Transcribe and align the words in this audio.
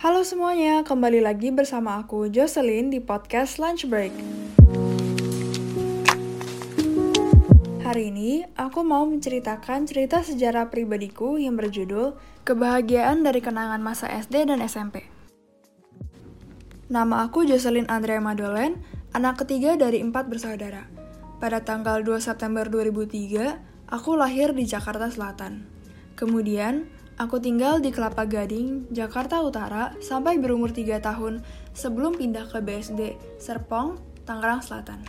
Halo 0.00 0.24
semuanya, 0.24 0.80
kembali 0.80 1.20
lagi 1.20 1.52
bersama 1.52 2.00
aku 2.00 2.32
Jocelyn 2.32 2.88
di 2.88 3.04
podcast 3.04 3.60
Lunch 3.60 3.84
Break. 3.84 4.08
Hari 7.84 8.08
ini, 8.08 8.48
aku 8.56 8.80
mau 8.80 9.04
menceritakan 9.04 9.84
cerita 9.84 10.24
sejarah 10.24 10.72
pribadiku 10.72 11.36
yang 11.36 11.60
berjudul 11.60 12.16
Kebahagiaan 12.48 13.20
dari 13.20 13.44
Kenangan 13.44 13.84
Masa 13.84 14.08
SD 14.08 14.48
dan 14.48 14.64
SMP. 14.64 15.04
Nama 16.88 17.28
aku 17.28 17.44
Jocelyn 17.44 17.84
Andrea 17.92 18.24
Madolen, 18.24 18.80
anak 19.12 19.44
ketiga 19.44 19.76
dari 19.76 20.00
empat 20.00 20.32
bersaudara. 20.32 20.88
Pada 21.44 21.60
tanggal 21.60 22.00
2 22.00 22.24
September 22.24 22.64
2003, 22.72 23.92
aku 23.92 24.16
lahir 24.16 24.56
di 24.56 24.64
Jakarta 24.64 25.12
Selatan. 25.12 25.68
Kemudian, 26.16 26.88
Aku 27.20 27.36
tinggal 27.36 27.84
di 27.84 27.92
Kelapa 27.92 28.24
Gading, 28.24 28.88
Jakarta 28.88 29.44
Utara 29.44 29.92
sampai 30.00 30.40
berumur 30.40 30.72
3 30.72 31.04
tahun 31.04 31.44
sebelum 31.76 32.16
pindah 32.16 32.48
ke 32.48 32.64
BSD, 32.64 33.20
Serpong, 33.36 34.00
Tangerang 34.24 34.64
Selatan. 34.64 35.04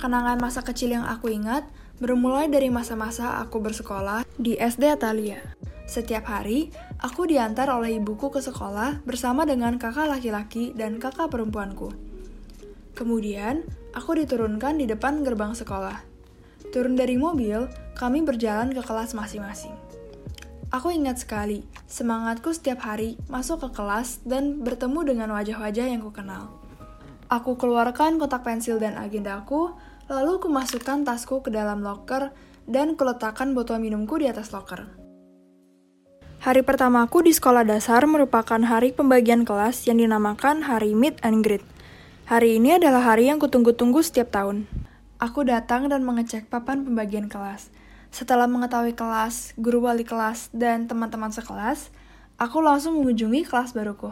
Kenangan 0.00 0.40
masa 0.40 0.64
kecil 0.64 0.96
yang 0.96 1.04
aku 1.04 1.28
ingat 1.28 1.68
bermulai 2.00 2.48
dari 2.48 2.72
masa-masa 2.72 3.44
aku 3.44 3.60
bersekolah 3.60 4.24
di 4.40 4.56
SD 4.56 4.88
Atalia. 4.88 5.36
Setiap 5.84 6.24
hari, 6.24 6.72
aku 6.96 7.28
diantar 7.28 7.68
oleh 7.68 8.00
ibuku 8.00 8.32
ke 8.32 8.40
sekolah 8.40 9.04
bersama 9.04 9.44
dengan 9.44 9.76
kakak 9.76 10.08
laki-laki 10.08 10.72
dan 10.72 10.96
kakak 10.96 11.28
perempuanku. 11.28 11.92
Kemudian, 12.96 13.68
aku 13.92 14.16
diturunkan 14.16 14.80
di 14.80 14.88
depan 14.88 15.20
gerbang 15.28 15.52
sekolah. 15.52 16.00
Turun 16.72 16.96
dari 16.96 17.20
mobil, 17.20 17.68
kami 18.00 18.24
berjalan 18.24 18.72
ke 18.72 18.80
kelas 18.80 19.12
masing-masing. 19.12 19.87
Aku 20.68 20.92
ingat 20.92 21.24
sekali, 21.24 21.64
semangatku 21.88 22.52
setiap 22.52 22.84
hari 22.84 23.16
masuk 23.32 23.64
ke 23.64 23.68
kelas 23.80 24.20
dan 24.28 24.60
bertemu 24.60 25.00
dengan 25.16 25.32
wajah-wajah 25.32 25.86
yang 25.88 26.04
kukenal. 26.04 26.52
Aku 27.32 27.56
keluarkan 27.56 28.20
kotak 28.20 28.44
pensil 28.44 28.76
dan 28.76 29.00
agendaku, 29.00 29.72
lalu 30.12 30.36
kumasukkan 30.36 31.08
tasku 31.08 31.40
ke 31.40 31.48
dalam 31.48 31.80
loker 31.80 32.36
dan 32.68 33.00
kuletakkan 33.00 33.56
botol 33.56 33.80
minumku 33.80 34.20
di 34.20 34.28
atas 34.28 34.52
loker. 34.52 34.84
Hari 36.44 36.60
pertamaku 36.60 37.24
di 37.24 37.32
sekolah 37.32 37.64
dasar 37.64 38.04
merupakan 38.04 38.60
hari 38.60 38.92
pembagian 38.92 39.48
kelas 39.48 39.88
yang 39.88 40.04
dinamakan 40.04 40.68
hari 40.68 40.92
meet 40.92 41.16
and 41.24 41.40
greet. 41.40 41.64
Hari 42.28 42.60
ini 42.60 42.76
adalah 42.76 43.16
hari 43.16 43.32
yang 43.32 43.40
kutunggu-tunggu 43.40 44.04
setiap 44.04 44.36
tahun. 44.36 44.68
Aku 45.16 45.48
datang 45.48 45.88
dan 45.88 46.04
mengecek 46.04 46.52
papan 46.52 46.84
pembagian 46.84 47.32
kelas. 47.32 47.72
Setelah 48.08 48.48
mengetahui 48.48 48.96
kelas, 48.96 49.52
guru 49.60 49.84
wali 49.84 50.02
kelas, 50.02 50.48
dan 50.56 50.88
teman-teman 50.88 51.28
sekelas, 51.28 51.92
aku 52.40 52.64
langsung 52.64 53.00
mengunjungi 53.00 53.44
kelas 53.44 53.76
baruku. 53.76 54.10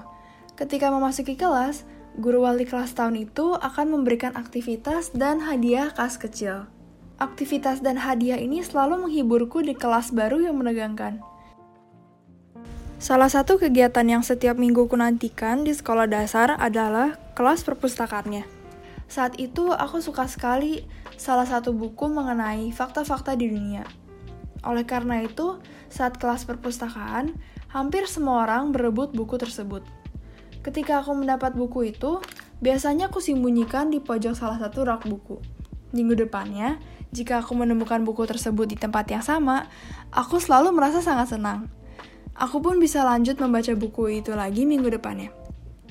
Ketika 0.56 0.92
memasuki 0.92 1.36
kelas, 1.36 1.84
guru 2.16 2.44
wali 2.44 2.64
kelas 2.64 2.96
tahun 2.96 3.28
itu 3.28 3.56
akan 3.56 3.92
memberikan 3.92 4.36
aktivitas 4.36 5.12
dan 5.12 5.40
hadiah 5.44 5.92
khas 5.92 6.16
kecil. 6.16 6.68
Aktivitas 7.16 7.80
dan 7.80 7.96
hadiah 7.96 8.36
ini 8.36 8.60
selalu 8.60 9.08
menghiburku 9.08 9.64
di 9.64 9.72
kelas 9.72 10.12
baru 10.12 10.44
yang 10.44 10.60
menegangkan. 10.60 11.24
Salah 12.96 13.28
satu 13.28 13.60
kegiatan 13.60 14.04
yang 14.08 14.24
setiap 14.24 14.56
minggu 14.56 14.88
ku 14.88 14.96
nantikan 14.96 15.64
di 15.64 15.72
sekolah 15.76 16.08
dasar 16.08 16.56
adalah 16.56 17.20
kelas 17.36 17.60
perpustakaannya. 17.64 18.48
Saat 19.06 19.36
itu 19.36 19.68
aku 19.72 20.00
suka 20.00 20.24
sekali 20.24 20.88
salah 21.16 21.48
satu 21.48 21.72
buku 21.72 22.08
mengenai 22.08 22.70
fakta-fakta 22.72 23.34
di 23.34 23.50
dunia. 23.50 23.84
Oleh 24.64 24.84
karena 24.84 25.24
itu, 25.24 25.60
saat 25.88 26.16
kelas 26.20 26.44
perpustakaan, 26.44 27.36
hampir 27.72 28.08
semua 28.08 28.44
orang 28.44 28.72
berebut 28.72 29.12
buku 29.12 29.36
tersebut. 29.40 29.84
Ketika 30.64 31.00
aku 31.04 31.14
mendapat 31.14 31.54
buku 31.54 31.94
itu, 31.94 32.18
biasanya 32.58 33.08
aku 33.12 33.22
sembunyikan 33.22 33.92
di 33.92 34.02
pojok 34.02 34.34
salah 34.34 34.58
satu 34.58 34.82
rak 34.82 35.06
buku. 35.06 35.38
Minggu 35.94 36.18
depannya, 36.26 36.82
jika 37.14 37.40
aku 37.40 37.54
menemukan 37.54 38.02
buku 38.02 38.26
tersebut 38.26 38.66
di 38.66 38.76
tempat 38.76 39.06
yang 39.08 39.22
sama, 39.22 39.70
aku 40.10 40.42
selalu 40.42 40.74
merasa 40.74 40.98
sangat 40.98 41.38
senang. 41.38 41.70
Aku 42.36 42.60
pun 42.60 42.76
bisa 42.76 43.00
lanjut 43.06 43.40
membaca 43.40 43.72
buku 43.72 44.20
itu 44.20 44.34
lagi 44.36 44.68
minggu 44.68 44.92
depannya. 44.92 45.32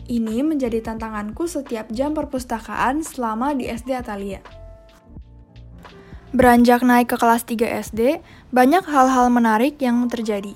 Ini 0.06 0.46
menjadi 0.46 0.85
tantanganku 0.85 1.50
setiap 1.50 1.90
jam 1.90 2.14
perpustakaan 2.14 3.02
selama 3.02 3.58
di 3.58 3.66
SD 3.66 3.97
Atalia. 3.97 4.65
Beranjak 6.35 6.84
naik 6.84 7.16
ke 7.16 7.16
kelas 7.16 7.47
3 7.47 7.79
SD, 7.88 8.19
banyak 8.51 8.84
hal-hal 8.91 9.31
menarik 9.31 9.79
yang 9.79 10.03
terjadi. 10.12 10.51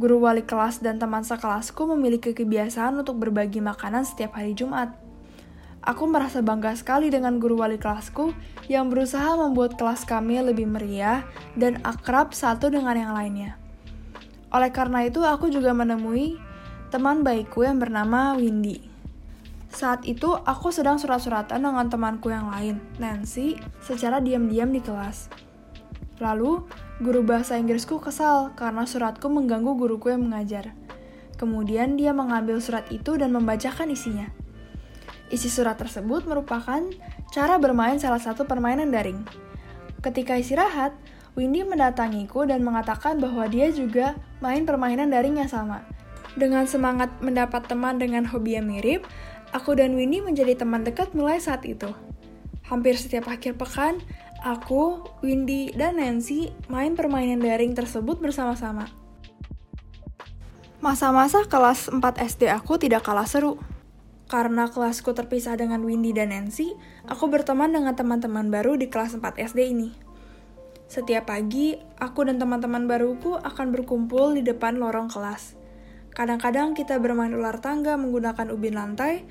Guru 0.00 0.24
wali 0.24 0.40
kelas 0.40 0.80
dan 0.80 0.96
teman 0.96 1.20
sekelasku 1.20 1.84
memiliki 1.84 2.32
kebiasaan 2.32 2.96
untuk 2.96 3.20
berbagi 3.20 3.60
makanan 3.60 4.08
setiap 4.08 4.40
hari 4.40 4.56
Jumat. 4.56 4.96
Aku 5.84 6.08
merasa 6.08 6.40
bangga 6.40 6.72
sekali 6.80 7.12
dengan 7.12 7.36
guru 7.36 7.60
wali 7.60 7.76
kelasku 7.76 8.32
yang 8.72 8.88
berusaha 8.88 9.36
membuat 9.36 9.76
kelas 9.76 10.08
kami 10.08 10.40
lebih 10.40 10.64
meriah 10.64 11.28
dan 11.60 11.76
akrab 11.84 12.32
satu 12.32 12.72
dengan 12.72 12.96
yang 12.96 13.12
lainnya. 13.12 13.60
Oleh 14.48 14.72
karena 14.72 15.04
itu, 15.04 15.20
aku 15.20 15.52
juga 15.52 15.76
menemui 15.76 16.40
teman 16.88 17.20
baikku 17.20 17.60
yang 17.68 17.76
bernama 17.76 18.32
Windy. 18.40 18.91
Saat 19.72 20.04
itu, 20.04 20.36
aku 20.36 20.68
sedang 20.68 21.00
surat-suratan 21.00 21.64
dengan 21.64 21.88
temanku 21.88 22.28
yang 22.28 22.52
lain, 22.52 22.76
Nancy, 23.00 23.56
secara 23.80 24.20
diam-diam 24.20 24.68
di 24.68 24.84
kelas. 24.84 25.32
Lalu, 26.20 26.68
guru 27.00 27.24
bahasa 27.24 27.56
Inggrisku 27.56 27.96
kesal 27.98 28.52
karena 28.52 28.84
suratku 28.84 29.32
mengganggu 29.32 29.72
guruku 29.74 30.12
yang 30.12 30.28
mengajar. 30.28 30.76
Kemudian 31.40 31.96
dia 31.96 32.12
mengambil 32.12 32.60
surat 32.60 32.86
itu 32.92 33.16
dan 33.16 33.32
membacakan 33.32 33.90
isinya. 33.90 34.28
Isi 35.32 35.48
surat 35.48 35.80
tersebut 35.80 36.28
merupakan 36.28 36.84
cara 37.32 37.56
bermain 37.56 37.96
salah 37.96 38.20
satu 38.20 38.44
permainan 38.44 38.92
daring. 38.92 39.24
Ketika 40.04 40.36
istirahat, 40.36 40.92
Windy 41.32 41.64
mendatangiku 41.64 42.44
dan 42.44 42.60
mengatakan 42.60 43.16
bahwa 43.16 43.48
dia 43.48 43.72
juga 43.72 44.20
main 44.44 44.68
permainan 44.68 45.08
daring 45.08 45.40
yang 45.40 45.48
sama. 45.48 45.80
Dengan 46.36 46.68
semangat 46.68 47.08
mendapat 47.24 47.64
teman 47.64 47.96
dengan 47.96 48.28
hobi 48.28 48.60
yang 48.60 48.68
mirip, 48.68 49.08
aku 49.52 49.76
dan 49.76 49.94
Winnie 49.94 50.24
menjadi 50.24 50.56
teman 50.56 50.82
dekat 50.82 51.12
mulai 51.12 51.38
saat 51.38 51.62
itu. 51.68 51.92
Hampir 52.66 52.96
setiap 52.96 53.28
akhir 53.28 53.60
pekan, 53.60 54.00
aku, 54.40 55.04
Windy, 55.20 55.70
dan 55.76 56.00
Nancy 56.00 56.50
main 56.72 56.96
permainan 56.96 57.44
daring 57.44 57.76
tersebut 57.76 58.18
bersama-sama. 58.18 58.88
Masa-masa 60.82 61.46
kelas 61.46 61.92
4 61.92 62.02
SD 62.18 62.50
aku 62.50 62.74
tidak 62.80 63.06
kalah 63.06 63.28
seru. 63.28 63.60
Karena 64.26 64.66
kelasku 64.66 65.12
terpisah 65.12 65.54
dengan 65.60 65.84
Windy 65.84 66.16
dan 66.16 66.32
Nancy, 66.32 66.72
aku 67.04 67.28
berteman 67.28 67.70
dengan 67.70 67.92
teman-teman 67.92 68.48
baru 68.48 68.80
di 68.80 68.88
kelas 68.88 69.14
4 69.14 69.36
SD 69.52 69.60
ini. 69.68 69.92
Setiap 70.88 71.28
pagi, 71.28 71.76
aku 72.00 72.24
dan 72.24 72.40
teman-teman 72.40 72.88
baruku 72.88 73.36
akan 73.36 73.72
berkumpul 73.72 74.32
di 74.36 74.42
depan 74.42 74.80
lorong 74.80 75.12
kelas. 75.12 75.61
Kadang-kadang 76.12 76.76
kita 76.76 77.00
bermain 77.00 77.32
ular 77.32 77.56
tangga 77.64 77.96
menggunakan 77.96 78.52
ubin 78.52 78.76
lantai, 78.76 79.24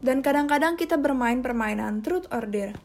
dan 0.00 0.22
kadang-kadang 0.22 0.78
kita 0.78 0.96
bermain 0.96 1.42
permainan 1.42 2.00
truth 2.00 2.30
or 2.30 2.46
dare. 2.46 2.78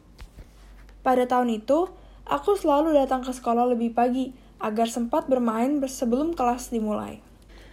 Pada 1.06 1.24
tahun 1.24 1.62
itu, 1.62 1.86
aku 2.26 2.58
selalu 2.58 2.98
datang 2.98 3.22
ke 3.22 3.30
sekolah 3.30 3.70
lebih 3.70 3.94
pagi 3.94 4.34
agar 4.58 4.90
sempat 4.90 5.30
bermain 5.30 5.78
sebelum 5.86 6.34
kelas 6.34 6.74
dimulai. 6.74 7.22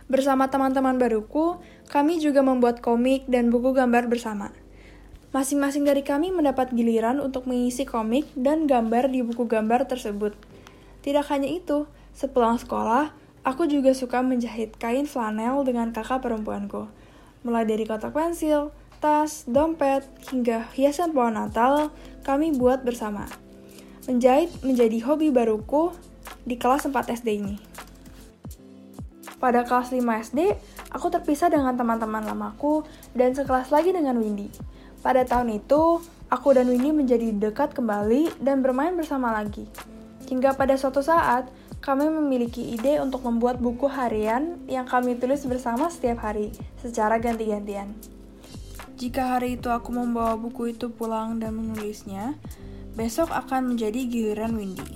Bersama 0.05 0.51
teman-teman 0.51 0.99
baruku, 1.01 1.57
kami 1.89 2.21
juga 2.21 2.45
membuat 2.45 2.83
komik 2.85 3.25
dan 3.25 3.49
buku 3.49 3.73
gambar 3.73 4.05
bersama. 4.11 4.53
Masing-masing 5.33 5.81
dari 5.81 6.05
kami 6.05 6.29
mendapat 6.29 6.69
giliran 6.69 7.17
untuk 7.17 7.49
mengisi 7.49 7.89
komik 7.89 8.29
dan 8.37 8.69
gambar 8.69 9.09
di 9.09 9.25
buku 9.25 9.49
gambar 9.49 9.89
tersebut. 9.89 10.37
Tidak 11.01 11.25
hanya 11.33 11.49
itu, 11.49 11.89
sepulang 12.13 12.61
sekolah, 12.61 13.09
Aku 13.43 13.67
juga 13.67 13.91
suka 13.91 14.23
menjahit 14.23 14.79
kain 14.79 15.03
flanel 15.03 15.67
dengan 15.67 15.91
kakak 15.91 16.23
perempuanku. 16.23 16.87
Mulai 17.43 17.67
dari 17.67 17.83
kotak 17.83 18.15
pensil, 18.15 18.71
tas, 19.03 19.43
dompet, 19.43 20.07
hingga 20.31 20.71
hiasan 20.71 21.11
pohon 21.11 21.35
Natal, 21.35 21.91
kami 22.23 22.55
buat 22.55 22.87
bersama. 22.87 23.27
Menjahit 24.07 24.47
menjadi 24.63 24.95
hobi 25.03 25.27
baruku 25.27 25.91
di 26.47 26.55
kelas 26.55 26.87
4 26.87 27.19
SD 27.19 27.27
ini. 27.43 27.55
Pada 29.43 29.67
kelas 29.67 29.91
5 29.91 29.99
SD, 29.99 30.55
aku 30.95 31.11
terpisah 31.11 31.51
dengan 31.51 31.75
teman-teman 31.75 32.23
lamaku 32.23 32.87
dan 33.11 33.35
sekelas 33.35 33.75
lagi 33.75 33.91
dengan 33.91 34.23
Windy. 34.23 34.47
Pada 35.03 35.27
tahun 35.27 35.59
itu, 35.59 35.99
aku 36.31 36.55
dan 36.55 36.71
Windy 36.71 36.95
menjadi 36.95 37.27
dekat 37.35 37.75
kembali 37.75 38.39
dan 38.39 38.63
bermain 38.63 38.95
bersama 38.95 39.35
lagi. 39.35 39.67
Hingga 40.31 40.55
pada 40.55 40.79
suatu 40.79 41.03
saat, 41.03 41.51
kami 41.83 42.07
memiliki 42.07 42.63
ide 42.79 43.03
untuk 43.03 43.27
membuat 43.27 43.59
buku 43.59 43.91
harian 43.91 44.55
yang 44.71 44.87
kami 44.87 45.19
tulis 45.19 45.43
bersama 45.43 45.91
setiap 45.91 46.23
hari, 46.23 46.55
secara 46.79 47.19
ganti-gantian. 47.19 47.91
Jika 48.95 49.35
hari 49.35 49.59
itu 49.59 49.67
aku 49.67 49.91
membawa 49.91 50.39
buku 50.39 50.71
itu 50.71 50.87
pulang 50.87 51.43
dan 51.43 51.59
menulisnya, 51.59 52.39
besok 52.95 53.35
akan 53.35 53.75
menjadi 53.75 53.99
giliran 54.07 54.55
Windy. 54.55 54.95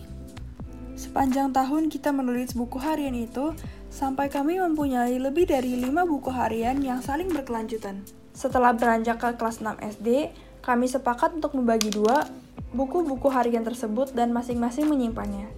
Sepanjang 0.95 1.51
tahun 1.51 1.91
kita 1.91 2.15
menulis 2.15 2.55
buku 2.55 2.79
harian 2.79 3.19
itu, 3.19 3.51
sampai 3.91 4.31
kami 4.31 4.55
mempunyai 4.63 5.19
lebih 5.19 5.43
dari 5.43 5.75
5 5.75 6.07
buku 6.07 6.31
harian 6.31 6.79
yang 6.79 7.03
saling 7.03 7.27
berkelanjutan. 7.27 7.99
Setelah 8.31 8.71
beranjak 8.71 9.19
ke 9.19 9.35
kelas 9.35 9.59
6 9.59 9.75
SD, 9.83 10.31
kami 10.63 10.87
sepakat 10.87 11.35
untuk 11.35 11.51
membagi 11.51 11.91
dua 11.91 12.23
buku-buku 12.71 13.27
harian 13.27 13.67
tersebut 13.67 14.15
dan 14.15 14.31
masing-masing 14.31 14.87
menyimpannya. 14.87 15.51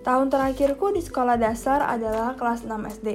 Tahun 0.00 0.32
terakhirku 0.32 0.96
di 0.96 1.04
sekolah 1.04 1.36
dasar 1.36 1.84
adalah 1.84 2.32
kelas 2.32 2.64
6 2.64 2.72
SD. 2.72 3.08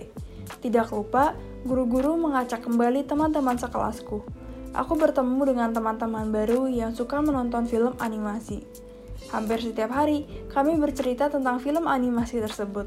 Tidak 0.61 0.87
lupa, 0.93 1.33
guru-guru 1.65 2.13
mengacak 2.13 2.61
kembali 2.61 3.09
teman-teman 3.09 3.57
sekelasku. 3.57 4.21
Aku 4.69 4.93
bertemu 4.93 5.41
dengan 5.49 5.73
teman-teman 5.73 6.29
baru 6.29 6.69
yang 6.69 6.93
suka 6.93 7.25
menonton 7.25 7.65
film 7.65 7.97
animasi. 7.97 8.61
Hampir 9.33 9.65
setiap 9.65 9.97
hari, 9.97 10.29
kami 10.53 10.77
bercerita 10.77 11.25
tentang 11.25 11.57
film 11.57 11.89
animasi 11.89 12.37
tersebut. 12.37 12.85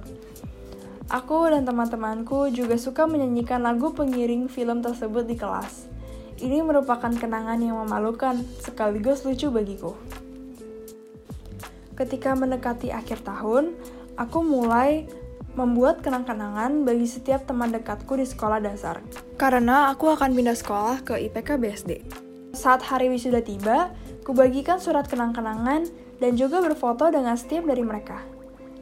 Aku 1.11 1.51
dan 1.51 1.67
teman-temanku 1.67 2.55
juga 2.55 2.79
suka 2.79 3.09
menyanyikan 3.11 3.67
lagu 3.67 3.91
pengiring 3.91 4.47
film 4.47 4.79
tersebut 4.79 5.27
di 5.27 5.35
kelas. 5.35 5.91
Ini 6.39 6.63
merupakan 6.63 7.11
kenangan 7.11 7.59
yang 7.59 7.83
memalukan 7.83 8.47
sekaligus 8.63 9.27
lucu 9.27 9.51
bagiku. 9.51 9.99
Ketika 11.99 12.39
mendekati 12.39 12.95
akhir 12.95 13.27
tahun, 13.27 13.75
aku 14.15 14.39
mulai 14.47 15.11
membuat 15.59 15.99
kenang-kenangan 15.99 16.87
bagi 16.87 17.11
setiap 17.11 17.43
teman 17.43 17.75
dekatku 17.75 18.15
di 18.15 18.23
sekolah 18.23 18.63
dasar. 18.63 19.03
Karena 19.35 19.91
aku 19.91 20.15
akan 20.15 20.31
pindah 20.31 20.55
sekolah 20.55 21.03
ke 21.03 21.19
IPK 21.27 21.59
BSD. 21.59 21.93
Saat 22.55 22.87
hari 22.87 23.11
wisuda 23.11 23.43
tiba, 23.43 23.91
kubagikan 24.23 24.79
surat 24.79 25.11
kenang-kenangan 25.11 25.91
dan 26.23 26.39
juga 26.39 26.63
berfoto 26.63 27.11
dengan 27.11 27.35
setiap 27.35 27.67
dari 27.67 27.83
mereka. 27.83 28.23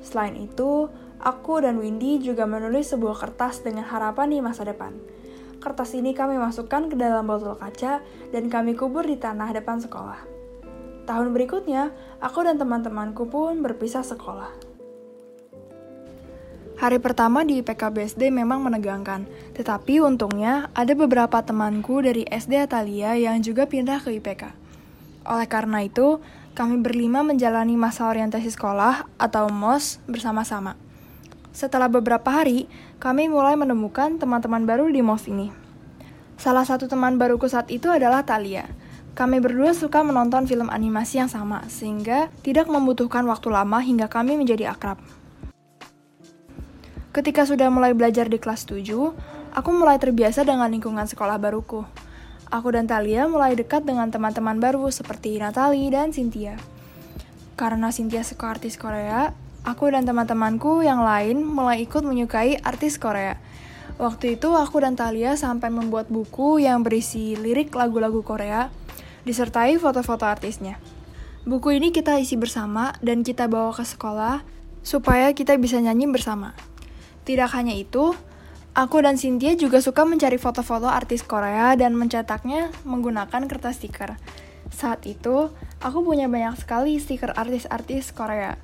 Selain 0.04 0.36
itu, 0.36 0.92
aku 1.24 1.64
dan 1.64 1.80
Windy 1.80 2.20
juga 2.20 2.44
menulis 2.44 2.92
sebuah 2.92 3.16
kertas 3.16 3.64
dengan 3.64 3.88
harapan 3.88 4.28
di 4.28 4.44
masa 4.44 4.68
depan. 4.68 4.92
Kertas 5.64 5.96
ini 5.96 6.12
kami 6.12 6.36
masukkan 6.36 6.92
ke 6.92 6.94
dalam 7.00 7.24
botol 7.24 7.56
kaca 7.56 8.04
dan 8.28 8.52
kami 8.52 8.76
kubur 8.76 9.08
di 9.08 9.16
tanah 9.16 9.56
depan 9.56 9.80
sekolah. 9.80 10.35
Tahun 11.06 11.30
berikutnya, 11.30 11.94
aku 12.18 12.42
dan 12.42 12.58
teman-temanku 12.58 13.30
pun 13.30 13.62
berpisah 13.62 14.02
sekolah. 14.02 14.50
Hari 16.76 16.98
pertama 17.00 17.40
di 17.46 17.64
PKBSD 17.64 18.28
memang 18.28 18.60
menegangkan, 18.60 19.24
tetapi 19.56 20.02
untungnya 20.02 20.68
ada 20.76 20.92
beberapa 20.92 21.40
temanku 21.40 22.04
dari 22.04 22.28
SD 22.28 22.58
Atalia 22.60 23.16
yang 23.16 23.40
juga 23.40 23.64
pindah 23.64 24.02
ke 24.02 24.18
IPK. 24.18 24.52
Oleh 25.24 25.48
karena 25.48 25.86
itu, 25.86 26.20
kami 26.52 26.82
berlima 26.82 27.24
menjalani 27.24 27.78
masa 27.80 28.10
orientasi 28.10 28.52
sekolah 28.52 29.08
atau 29.16 29.48
MOS 29.48 30.04
bersama-sama. 30.10 30.76
Setelah 31.56 31.88
beberapa 31.88 32.28
hari, 32.28 32.68
kami 33.00 33.32
mulai 33.32 33.56
menemukan 33.56 34.20
teman-teman 34.20 34.68
baru 34.68 34.90
di 34.92 35.00
MOS 35.00 35.32
ini. 35.32 35.48
Salah 36.36 36.68
satu 36.68 36.84
teman 36.90 37.16
baruku 37.16 37.48
saat 37.48 37.72
itu 37.72 37.88
adalah 37.88 38.20
Talia. 38.28 38.68
Kami 39.16 39.40
berdua 39.40 39.72
suka 39.72 40.04
menonton 40.04 40.44
film 40.44 40.68
animasi 40.68 41.24
yang 41.24 41.32
sama, 41.32 41.64
sehingga 41.72 42.28
tidak 42.44 42.68
membutuhkan 42.68 43.24
waktu 43.24 43.48
lama 43.48 43.80
hingga 43.80 44.12
kami 44.12 44.36
menjadi 44.36 44.76
akrab. 44.76 45.00
Ketika 47.16 47.48
sudah 47.48 47.72
mulai 47.72 47.96
belajar 47.96 48.28
di 48.28 48.36
kelas 48.36 48.68
7, 48.68 48.92
aku 49.56 49.70
mulai 49.72 49.96
terbiasa 49.96 50.44
dengan 50.44 50.68
lingkungan 50.68 51.08
sekolah 51.08 51.40
baruku. 51.40 51.88
Aku 52.52 52.68
dan 52.68 52.84
Talia 52.84 53.24
mulai 53.24 53.56
dekat 53.56 53.88
dengan 53.88 54.12
teman-teman 54.12 54.60
baru 54.60 54.84
seperti 54.92 55.40
Natalie 55.40 55.88
dan 55.88 56.12
Cynthia. 56.12 56.60
Karena 57.56 57.88
Cynthia 57.88 58.20
suka 58.20 58.52
artis 58.52 58.76
Korea, 58.76 59.32
aku 59.64 59.96
dan 59.96 60.04
teman-temanku 60.04 60.84
yang 60.84 61.00
lain 61.00 61.40
mulai 61.40 61.88
ikut 61.88 62.04
menyukai 62.04 62.60
artis 62.60 63.00
Korea. 63.00 63.40
Waktu 63.96 64.36
itu 64.36 64.52
aku 64.52 64.76
dan 64.84 64.92
Talia 64.92 65.40
sampai 65.40 65.72
membuat 65.72 66.12
buku 66.12 66.60
yang 66.60 66.84
berisi 66.84 67.32
lirik 67.32 67.72
lagu-lagu 67.72 68.20
Korea 68.20 68.68
disertai 69.26 69.74
foto-foto 69.82 70.22
artisnya. 70.22 70.78
Buku 71.42 71.74
ini 71.74 71.90
kita 71.90 72.14
isi 72.22 72.38
bersama 72.38 72.94
dan 73.02 73.26
kita 73.26 73.50
bawa 73.50 73.74
ke 73.74 73.82
sekolah 73.82 74.46
supaya 74.86 75.34
kita 75.34 75.58
bisa 75.58 75.82
nyanyi 75.82 76.06
bersama. 76.06 76.54
Tidak 77.26 77.50
hanya 77.58 77.74
itu, 77.74 78.14
aku 78.78 79.02
dan 79.02 79.18
Cynthia 79.18 79.58
juga 79.58 79.82
suka 79.82 80.06
mencari 80.06 80.38
foto-foto 80.38 80.86
artis 80.86 81.26
Korea 81.26 81.74
dan 81.74 81.98
mencetaknya 81.98 82.70
menggunakan 82.86 83.50
kertas 83.50 83.82
stiker. 83.82 84.14
Saat 84.70 85.10
itu, 85.10 85.50
aku 85.82 85.98
punya 86.06 86.30
banyak 86.30 86.54
sekali 86.62 86.94
stiker 87.02 87.34
artis-artis 87.34 88.14
Korea. 88.14 88.54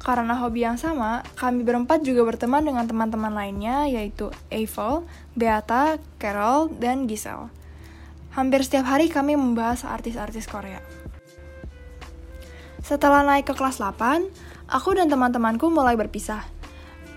Karena 0.00 0.40
hobi 0.40 0.64
yang 0.64 0.80
sama, 0.80 1.20
kami 1.36 1.68
berempat 1.68 2.00
juga 2.00 2.24
berteman 2.24 2.64
dengan 2.64 2.88
teman-teman 2.88 3.36
lainnya 3.36 3.84
yaitu 3.84 4.32
Eiffel, 4.48 5.04
Beata, 5.36 6.00
Carol, 6.16 6.72
dan 6.80 7.04
Giselle. 7.04 7.57
Hampir 8.38 8.62
setiap 8.62 8.86
hari 8.86 9.10
kami 9.10 9.34
membahas 9.34 9.82
artis-artis 9.82 10.46
Korea. 10.46 10.78
Setelah 12.86 13.26
naik 13.26 13.50
ke 13.50 13.54
kelas 13.58 13.82
8, 13.82 14.30
aku 14.70 14.94
dan 14.94 15.10
teman-temanku 15.10 15.66
mulai 15.66 15.98
berpisah. 15.98 16.46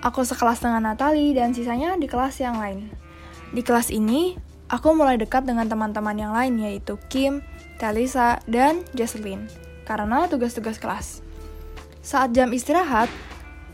Aku 0.02 0.26
sekelas 0.26 0.66
dengan 0.66 0.82
Natalie 0.82 1.38
dan 1.38 1.54
sisanya 1.54 1.94
di 1.94 2.10
kelas 2.10 2.42
yang 2.42 2.58
lain. 2.58 2.90
Di 3.54 3.62
kelas 3.62 3.94
ini, 3.94 4.34
aku 4.66 4.98
mulai 4.98 5.22
dekat 5.22 5.46
dengan 5.46 5.70
teman-teman 5.70 6.18
yang 6.18 6.34
lain 6.34 6.58
yaitu 6.58 6.98
Kim, 7.06 7.46
Talisa, 7.78 8.42
dan 8.50 8.82
Jocelyn 8.98 9.46
karena 9.86 10.26
tugas-tugas 10.26 10.82
kelas. 10.82 11.22
Saat 12.02 12.34
jam 12.34 12.50
istirahat, 12.50 13.14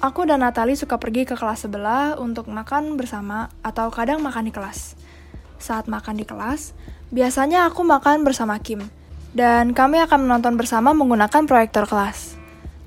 aku 0.03 0.27
dan 0.27 0.44
Natalie 0.44 0.75
suka 0.75 0.99
pergi 0.99 1.23
ke 1.23 1.39
kelas 1.39 1.63
sebelah 1.63 2.19
untuk 2.19 2.51
makan 2.51 2.99
bersama 2.99 3.47
atau 3.63 3.88
kadang 3.88 4.19
makan 4.19 4.51
di 4.51 4.51
kelas. 4.51 5.06
Saat 5.57 5.89
makan 5.89 6.21
di 6.21 6.25
kelas, 6.25 6.77
Biasanya 7.07 7.71
aku 7.71 7.88
makan 7.88 8.27
bersama 8.27 8.59
Kim, 8.59 8.92
dan 9.31 9.71
kami 9.71 10.04
akan 10.04 10.27
menonton 10.27 10.59
bersama 10.59 10.92
menggunakan 10.92 11.48
proyektor 11.48 11.88
kelas. 11.88 12.36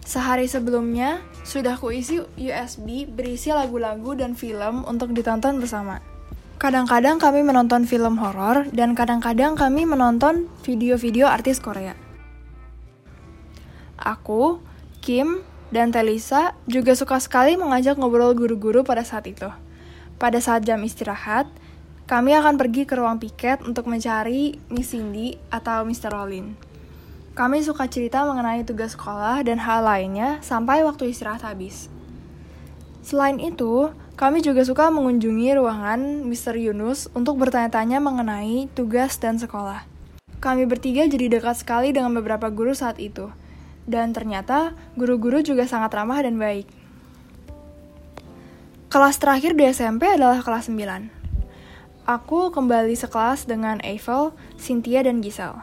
Sehari 0.04 0.44
sebelumnya, 0.44 1.24
sudah 1.40 1.80
kuisi 1.80 2.20
USB 2.36 3.08
berisi 3.08 3.48
lagu-lagu 3.48 4.12
dan 4.12 4.36
film 4.36 4.84
untuk 4.84 5.16
ditonton 5.16 5.56
bersama. 5.56 6.04
Kadang-kadang 6.60 7.16
kami 7.16 7.40
menonton 7.40 7.88
film 7.88 8.20
horor, 8.20 8.68
dan 8.76 8.92
kadang-kadang 8.92 9.56
kami 9.56 9.88
menonton 9.88 10.52
video-video 10.68 11.24
artis 11.24 11.64
Korea. 11.64 11.96
Aku, 13.96 14.60
Kim, 15.00 15.40
dan 15.72 15.96
Telisa 15.96 16.52
juga 16.68 16.92
suka 16.92 17.16
sekali 17.24 17.56
mengajak 17.56 17.96
ngobrol 17.96 18.36
guru-guru 18.36 18.84
pada 18.84 19.00
saat 19.00 19.24
itu. 19.32 19.48
Pada 20.20 20.44
saat 20.44 20.68
jam 20.68 20.84
istirahat, 20.84 21.48
kami 22.10 22.34
akan 22.34 22.58
pergi 22.58 22.90
ke 22.90 22.98
ruang 22.98 23.22
piket 23.22 23.62
untuk 23.62 23.86
mencari 23.86 24.58
Miss 24.66 24.90
Cindy 24.90 25.38
atau 25.46 25.86
Mr. 25.86 26.10
Rolin. 26.10 26.58
Kami 27.38 27.62
suka 27.62 27.86
cerita 27.86 28.26
mengenai 28.26 28.66
tugas 28.66 28.98
sekolah 28.98 29.46
dan 29.46 29.62
hal 29.62 29.86
lainnya 29.86 30.42
sampai 30.42 30.82
waktu 30.82 31.14
istirahat 31.14 31.46
habis. 31.46 31.86
Selain 33.06 33.38
itu, 33.38 33.94
kami 34.18 34.42
juga 34.42 34.66
suka 34.66 34.90
mengunjungi 34.90 35.54
ruangan 35.54 36.26
Mr. 36.26 36.58
Yunus 36.58 37.06
untuk 37.14 37.38
bertanya-tanya 37.38 38.02
mengenai 38.02 38.66
tugas 38.74 39.14
dan 39.22 39.38
sekolah. 39.38 39.86
Kami 40.42 40.66
bertiga 40.66 41.06
jadi 41.06 41.30
dekat 41.30 41.62
sekali 41.62 41.94
dengan 41.94 42.10
beberapa 42.10 42.50
guru 42.50 42.74
saat 42.74 42.98
itu. 42.98 43.30
Dan 43.86 44.10
ternyata, 44.10 44.74
guru-guru 44.98 45.46
juga 45.46 45.62
sangat 45.70 45.94
ramah 45.94 46.26
dan 46.26 46.42
baik. 46.42 46.66
Kelas 48.90 49.14
terakhir 49.22 49.54
di 49.54 49.62
SMP 49.70 50.10
adalah 50.10 50.42
kelas 50.42 50.66
9. 50.66 51.19
Aku 52.10 52.50
kembali 52.50 52.98
sekelas 52.98 53.46
dengan 53.46 53.78
Eiffel, 53.86 54.34
Cynthia, 54.58 55.06
dan 55.06 55.22
Giselle. 55.22 55.62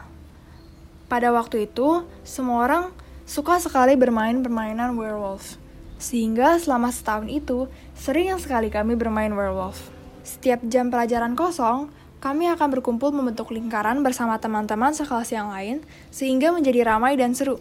Pada 1.04 1.28
waktu 1.28 1.68
itu, 1.68 2.08
semua 2.24 2.64
orang 2.64 2.84
suka 3.28 3.60
sekali 3.60 4.00
bermain 4.00 4.40
permainan 4.40 4.96
werewolf. 4.96 5.60
Sehingga 6.00 6.56
selama 6.56 6.88
setahun 6.88 7.28
itu, 7.28 7.68
sering 7.92 8.32
sekali 8.40 8.72
kami 8.72 8.96
bermain 8.96 9.28
werewolf. 9.28 9.92
Setiap 10.24 10.64
jam 10.72 10.88
pelajaran 10.88 11.36
kosong, 11.36 11.92
kami 12.16 12.48
akan 12.48 12.80
berkumpul 12.80 13.12
membentuk 13.12 13.52
lingkaran 13.52 14.00
bersama 14.00 14.40
teman-teman 14.40 14.96
sekelas 14.96 15.28
yang 15.28 15.52
lain, 15.52 15.84
sehingga 16.08 16.48
menjadi 16.48 16.96
ramai 16.96 17.20
dan 17.20 17.36
seru. 17.36 17.60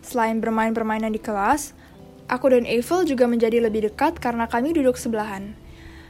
Selain 0.00 0.40
bermain 0.40 0.72
permainan 0.72 1.12
di 1.12 1.20
kelas, 1.20 1.76
aku 2.24 2.56
dan 2.56 2.64
Eiffel 2.64 3.04
juga 3.04 3.28
menjadi 3.28 3.60
lebih 3.60 3.92
dekat 3.92 4.16
karena 4.16 4.48
kami 4.48 4.72
duduk 4.72 4.96
sebelahan. 4.96 5.67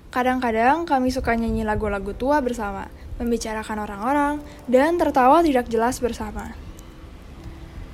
Kadang-kadang 0.09 0.88
kami 0.88 1.12
suka 1.12 1.37
nyanyi 1.37 1.69
lagu-lagu 1.69 2.17
tua 2.17 2.41
bersama, 2.41 2.88
membicarakan 3.21 3.85
orang-orang, 3.85 4.35
dan 4.65 4.97
tertawa 4.97 5.45
tidak 5.45 5.69
jelas 5.69 6.00
bersama. 6.00 6.57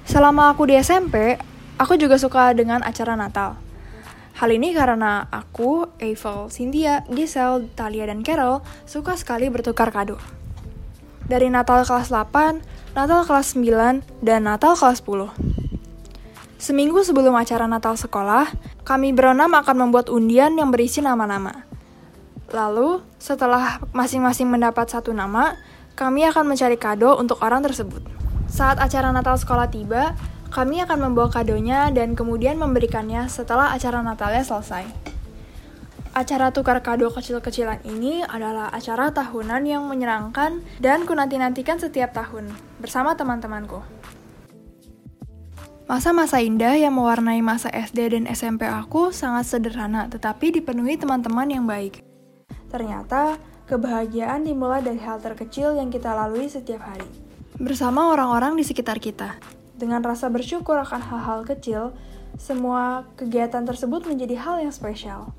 Selama 0.07 0.55
aku 0.55 0.71
di 0.71 0.79
SMP, 0.79 1.35
aku 1.75 1.99
juga 1.99 2.15
suka 2.15 2.55
dengan 2.55 2.87
acara 2.87 3.19
Natal. 3.19 3.59
Hal 4.39 4.51
ini 4.51 4.71
karena 4.71 5.27
aku, 5.27 5.91
Eiffel, 5.99 6.51
Cynthia, 6.55 7.03
Giselle, 7.11 7.67
Talia, 7.75 8.07
dan 8.07 8.23
Carol 8.23 8.63
suka 8.87 9.19
sekali 9.19 9.51
bertukar 9.51 9.91
kado. 9.91 10.19
Dari 11.27 11.51
Natal 11.51 11.83
kelas 11.83 12.15
8, 12.15 12.95
Natal 12.95 13.27
kelas 13.27 13.59
9, 13.59 14.07
dan 14.23 14.41
Natal 14.47 14.79
kelas 14.79 15.03
10. 15.03 15.35
Seminggu 16.63 17.03
sebelum 17.03 17.35
acara 17.35 17.67
Natal 17.67 17.99
sekolah, 17.99 18.55
kami 18.87 19.11
berenam 19.11 19.51
akan 19.51 19.89
membuat 19.89 20.07
undian 20.11 20.55
yang 20.55 20.71
berisi 20.71 21.03
nama-nama. 21.03 21.74
Lalu, 22.55 23.03
setelah 23.19 23.83
masing-masing 23.91 24.47
mendapat 24.47 24.87
satu 24.87 25.11
nama, 25.11 25.59
kami 25.99 26.23
akan 26.31 26.55
mencari 26.55 26.79
kado 26.79 27.19
untuk 27.19 27.43
orang 27.43 27.67
tersebut. 27.67 28.07
Saat 28.47 28.79
acara 28.79 29.11
Natal 29.11 29.35
sekolah 29.35 29.67
tiba, 29.67 30.15
kami 30.55 30.79
akan 30.87 31.11
membawa 31.11 31.35
kadonya 31.35 31.91
dan 31.91 32.15
kemudian 32.15 32.55
memberikannya 32.55 33.27
setelah 33.27 33.75
acara 33.75 34.07
Natalnya 34.07 34.47
selesai. 34.47 34.87
Acara 36.15 36.55
tukar 36.55 36.79
kado 36.79 37.11
kecil-kecilan 37.11 37.83
ini 37.91 38.23
adalah 38.23 38.71
acara 38.71 39.11
tahunan 39.11 39.67
yang 39.67 39.83
menyenangkan 39.91 40.63
dan 40.79 41.11
kunanti-nantikan 41.11 41.83
setiap 41.83 42.15
tahun 42.15 42.55
bersama 42.79 43.19
teman-temanku. 43.19 43.83
Masa-masa 45.91 46.39
indah 46.39 46.79
yang 46.79 46.95
mewarnai 46.95 47.43
masa 47.43 47.67
SD 47.75 48.15
dan 48.15 48.31
SMP 48.31 48.63
aku 48.63 49.11
sangat 49.11 49.51
sederhana 49.51 50.07
tetapi 50.07 50.55
dipenuhi 50.55 50.95
teman-teman 50.95 51.51
yang 51.51 51.67
baik. 51.67 52.14
Ternyata, 52.75 53.39
kebahagiaan 53.71 54.43
dimulai 54.43 54.83
dari 54.83 54.99
hal 54.99 55.23
terkecil 55.23 55.79
yang 55.79 55.95
kita 55.95 56.11
lalui 56.11 56.51
setiap 56.51 56.83
hari. 56.83 57.07
Bersama 57.55 58.11
orang-orang 58.11 58.59
di 58.59 58.67
sekitar 58.67 58.99
kita. 58.99 59.39
Dengan 59.79 60.03
rasa 60.03 60.27
bersyukur 60.27 60.75
akan 60.83 60.99
hal-hal 60.99 61.47
kecil, 61.47 61.95
semua 62.35 63.07
kegiatan 63.15 63.63
tersebut 63.63 64.11
menjadi 64.11 64.35
hal 64.43 64.59
yang 64.59 64.75
spesial. 64.75 65.31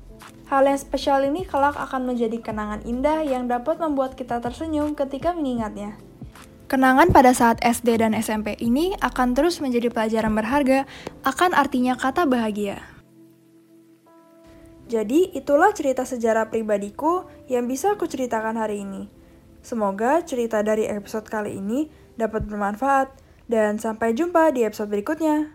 Hal 0.48 0.64
yang 0.64 0.80
spesial 0.80 1.28
ini 1.28 1.44
kelak 1.44 1.76
akan 1.76 2.08
menjadi 2.08 2.40
kenangan 2.40 2.80
indah 2.88 3.20
yang 3.20 3.52
dapat 3.52 3.84
membuat 3.84 4.16
kita 4.16 4.40
tersenyum 4.40 4.96
ketika 4.96 5.36
mengingatnya. 5.36 6.00
Kenangan 6.72 7.12
pada 7.12 7.36
saat 7.36 7.60
SD 7.60 8.00
dan 8.00 8.16
SMP 8.16 8.56
ini 8.64 8.96
akan 9.04 9.36
terus 9.36 9.60
menjadi 9.60 9.92
pelajaran 9.92 10.32
berharga 10.32 10.88
akan 11.20 11.52
artinya 11.52 12.00
kata 12.00 12.24
bahagia. 12.24 12.95
Jadi, 14.86 15.34
itulah 15.34 15.74
cerita 15.74 16.06
sejarah 16.06 16.46
pribadiku 16.46 17.26
yang 17.50 17.66
bisa 17.66 17.98
aku 17.98 18.06
ceritakan 18.06 18.54
hari 18.54 18.86
ini. 18.86 19.10
Semoga 19.66 20.22
cerita 20.22 20.62
dari 20.62 20.86
episode 20.86 21.26
kali 21.26 21.58
ini 21.58 21.90
dapat 22.14 22.46
bermanfaat, 22.46 23.10
dan 23.50 23.82
sampai 23.82 24.14
jumpa 24.14 24.54
di 24.54 24.62
episode 24.62 24.90
berikutnya. 24.90 25.50